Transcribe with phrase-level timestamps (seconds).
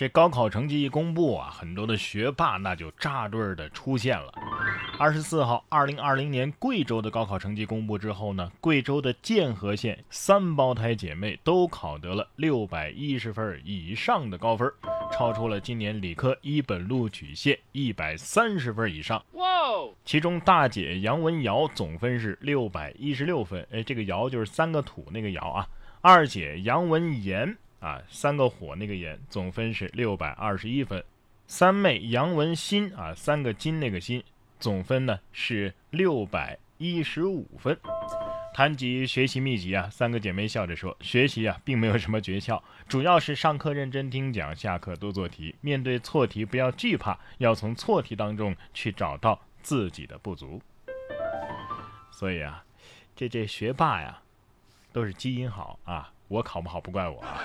[0.00, 4.32] 这高考成绩一公布啊，很多的学霸那就扎堆儿的出现了。
[4.98, 14.72] 二十四号，二零二零年贵州的高考成绩公布之后呢，贵州的剑河县三胞胎姐妹都考得了六百一十分以上的高分，
[15.12, 19.22] 超出了今年理科一本录取线一百三十分以上。
[19.32, 19.44] 哇！
[20.06, 25.68] 其中大姐杨文瑶总分是六百一十六分，哎，这个瑶就是三个土那个瑶啊。
[26.00, 27.54] 二姐杨文妍。
[27.80, 31.02] 啊，三个火那个炎总分是六百二十一分，
[31.46, 34.22] 三妹杨文新啊，三个金那个新
[34.58, 37.76] 总分呢是六百一十五分。
[38.52, 50.60] 谈及学习秘籍啊，三个姐妹笑着说：“学习啊，并没有什么诀窍，主要是上课认真听讲，下课多做题，面对错题不要惧怕，要从错题当中去找到自己的不足。
[52.10, 52.62] 所以啊，
[53.16, 54.20] 这这学霸呀，
[54.92, 57.42] 都是基因好啊。”我考不好不怪我啊！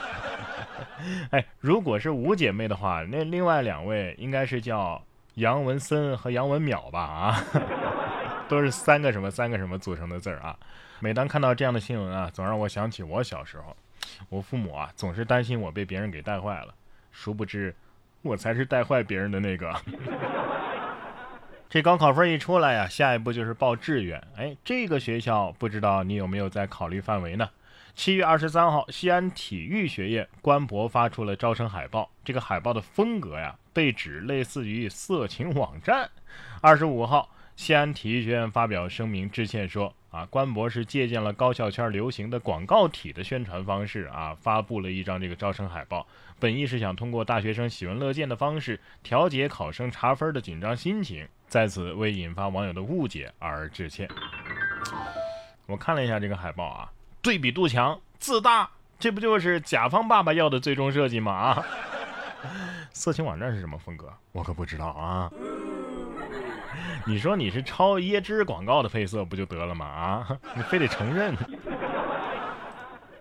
[1.32, 5.02] 哎，如果是五姐妹的话，那另外两位应该是叫
[5.36, 7.00] 杨文森和杨文淼吧？
[7.00, 7.44] 啊，
[8.48, 10.58] 都是三个什么三个什么组成的字儿啊！
[11.00, 13.76] 每当看到这样的新闻啊，总让我想起我小时候，
[14.30, 16.74] 我父母啊总是担心我被别人给带坏了，
[17.12, 17.76] 殊不知
[18.22, 19.74] 我才是带坏别人的那个。
[21.68, 24.22] 这高考分一出来呀，下一步就是报志愿。
[24.38, 27.50] 哎，这个学校不知道你有没有在考虑范围呢？
[27.96, 32.12] 七月二十三号，西安体育学院官博发出了招生海报。
[32.26, 36.10] 这个海报的风格呀，被指类似于色情网站。
[36.62, 46.06] 二十五号，西安体育学院发表声明致歉说：“啊，官博是借鉴了高校圈流行的广告体的宣传方式啊，发布了一张这个招生海报。
[46.38, 54.10] 本意是想通过大学生喜闻乐见的方式调节考生查分的紧张心情，在此为引发网友的误解而致歉。”
[55.66, 56.92] 我看了一下这个海报啊。
[57.26, 61.32] 对比度强，自大，这不就是甲方爸爸要的最终设计吗？
[61.34, 61.66] 啊，
[62.94, 64.14] 色情网站是什么风格？
[64.32, 65.32] 我可不知道啊。
[67.08, 69.88] 你说你是抄椰汁广告的配色不就得了吗？
[69.88, 71.36] 啊，你非得承认。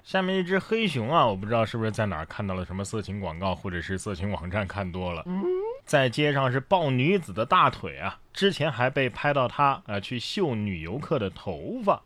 [0.03, 5.25] 下面一只黑熊啊，我不知道是不是在哪儿看到了什么色情广告，或者是色情网站看多了，
[5.87, 12.03] 在街上是抱女子的大腿啊，之前还被拍到他啊去秀女游客的头发。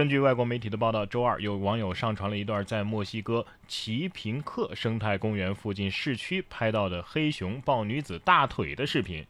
[0.00, 9.26] 根据外国媒体的报道，周二有网友上传了一段在墨西哥奇平克生态公园附近市区拍到的黑熊抱女子大腿的视频。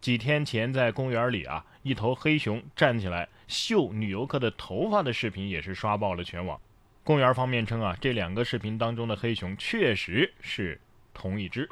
[0.00, 6.58] 几天前在公园里啊，一头黑熊站起来秀女游客的头发的视频也是刷爆了全网。
[7.02, 10.80] 公园方面称啊，这两个视频当中的黑熊确实是
[11.12, 11.68] 同一只。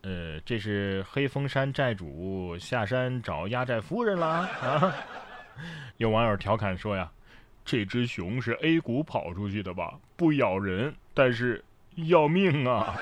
[0.00, 4.94] 呃，这是黑风山寨主下山找压寨夫人啦啊！
[5.98, 7.10] 有网友调侃说呀
[7.64, 9.98] ：“这只熊是 A 股跑出去的吧？
[10.16, 11.64] 不咬人，但是
[11.96, 12.96] 要命啊！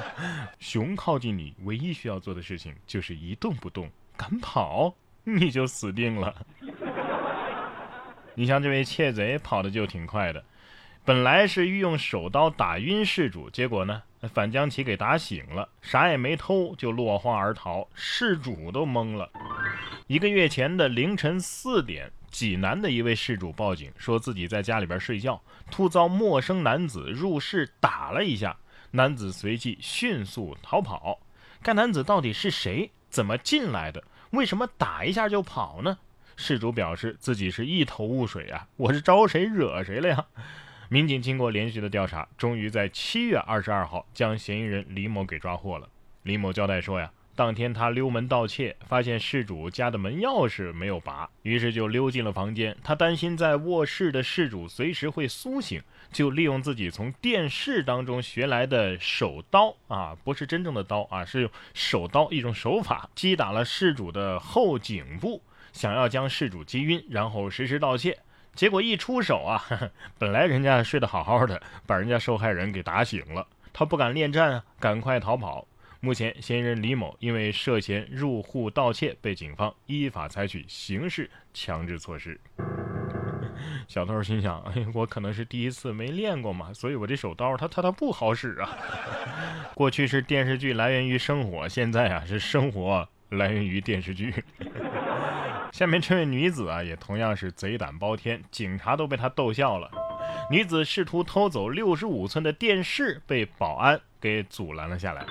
[0.60, 4.94] 熊靠近你，唯一需要做的事情就是一动不动，敢跑
[5.24, 6.34] 你就死定了。
[8.34, 10.44] 你像这位窃贼跑的就挺快的，
[11.04, 19.30] 本来是欲用手刀打晕事主，结果呢，反将其给打醒了，啥也没偷就落荒而逃，事主都懵了。”
[20.06, 28.54] 一个月前的凌晨四点，济南的一位事主报警，说自己在家里边睡觉，突遭陌生男子入室打了一下，
[28.90, 31.18] 男子随即迅速逃跑。
[31.62, 32.90] 该男子到底是谁？
[33.08, 34.04] 怎么进来的？
[34.32, 35.96] 为什么打一下就跑呢？
[36.36, 40.26] 事主表示自己是一头雾水啊，我是招谁惹谁了呀？
[40.90, 45.88] 民警经过连续的调查，终于在七月二十二号将嫌疑人李某给抓获了。
[46.24, 47.10] 李某交代说呀。
[47.36, 52.76] 当天他溜门盗窃，发现事主家的门钥匙没有拔，于是就溜进了房间。
[52.84, 65.42] 他担心在卧室的事主随时会苏醒，就利用自己从电视当中学来的手刀啊，不是真正的刀啊，是用手刀一种手法，击打了事主的后颈部，
[65.72, 68.16] 想要将事主击晕，然后实施盗窃。
[68.54, 69.64] 结果一出手啊，
[70.16, 75.66] 本来人家睡得好好的，把人家受害人给打醒了，他不敢恋战啊，赶快逃跑。
[76.04, 82.38] 目前，嫌疑人李某因为涉嫌入户盗窃，被警方依法采取刑事强制措施。
[83.88, 88.76] 小偷心想：哎，我可能是第一次没练过嘛，所以我这手刀它它它不好使啊。
[89.74, 94.44] 过去是电视剧来源于生活，现在啊是生活来源于电视剧。
[95.72, 99.90] 下面这位女子啊，也同样是贼胆包天，警察都被她逗笑了。
[100.50, 105.24] 女子试图偷走六十五寸的电视，被保安给阻拦了下来。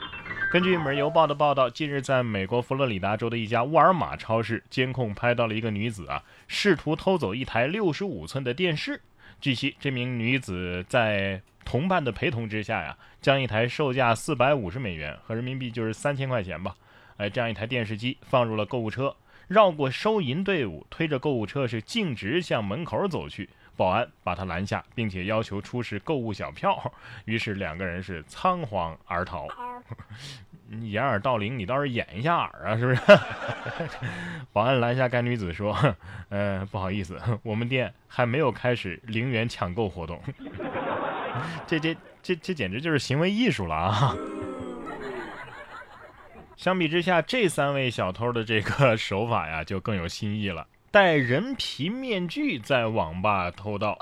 [0.53, 9.01] 根据《每日邮报》的报道，近日在美国佛罗里达州的一家沃尔玛超市，监控拍到了一个女子啊，试图偷走一台六十五寸的电视。
[9.41, 16.75] 据悉，这名女子在同伴的陪同之下呀，将一台售价四百五十美元和人民币就是三千块钱吧，
[17.17, 19.15] 哎，这样一台电视机放入了购物车，
[19.47, 23.49] 绕过收银队伍，推着购物车是径直向门口走去。
[23.75, 26.93] 保安把他拦下，并且要求出示购物小票，
[27.25, 29.47] 于是两个人是仓皇而逃。
[30.81, 33.01] 掩耳盗铃，你倒是掩一下耳啊，是不是？
[34.51, 35.77] 保安拦下该女子说
[36.29, 40.19] ：“呃，不好意思，我们店还没有开始零元抢购活动。
[41.67, 44.15] ”这这这这简直就是行为艺术了啊！
[46.55, 50.67] 相比之下，这三位小偷的这个手法呀，就更有新意了。
[50.93, 53.97] 戴人皮面具在网吧偷盗。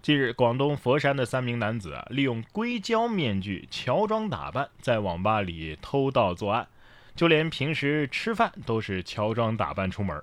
[0.00, 6.68] 近日，广东佛山的三名男子啊，利用硅胶面具乔装打扮，在网吧里偷盗作案，
[7.16, 10.22] 就连平时吃饭都是乔装打扮出门。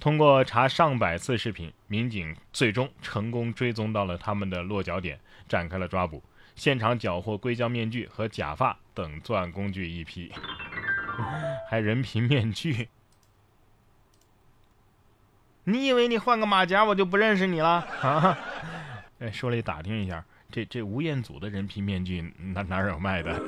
[0.00, 6.20] 通过查上百次视频，民警最终成功追踪到了他们的落脚点，展开了抓捕。
[6.56, 10.32] 现场缴获硅胶面具和假发等作案工具一批，
[11.70, 12.88] 还人皮面具。
[15.68, 18.38] 你以为你换个马甲我就不认识你了啊？
[19.18, 23.40] 哎，说来打听一下，这这吴彦祖的人皮面具哪哪有卖的？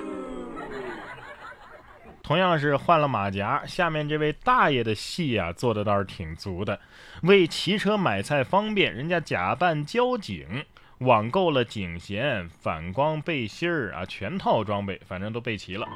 [2.21, 6.81] 同样是换了马甲，下面这位大爷的戏啊做的倒是挺足的，
[7.23, 10.65] 为骑车买菜方便，人家假扮交警。
[10.99, 15.87] 网购了警衔、反光背心儿啊，全套装备，反正都备齐了。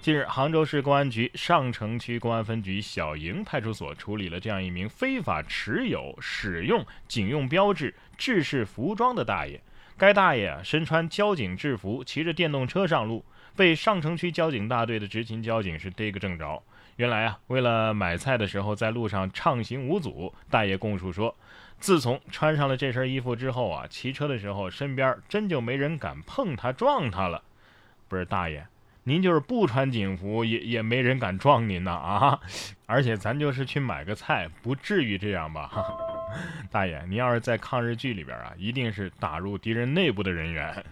[0.00, 9.60] 近日，杭州市公安局上城区公安分局小营派出所处理了这样一名非法持有、使用警用标志、制式服装的大爷。
[9.98, 13.22] 该大爷啊，身穿交警制服，骑着电动车上路，
[13.58, 16.62] 被上城区交警大队的执勤交警是逮个正着。
[16.94, 21.34] 原来啊，为了买菜的时候在路上畅行无阻，大爷供述说。
[21.80, 27.42] 自从穿上了这身衣服之后啊，骑车的时候身边真就没人敢碰他、撞他了。
[28.06, 28.64] 不是大爷，
[29.02, 32.40] 您就是不穿警服也也没人敢撞您呐啊！
[32.86, 35.68] 而且咱就是去买个菜，不至于这样吧？
[36.70, 40.84] 大爷，您要是在抗日剧里边啊，一定是打入敌人内部的人员。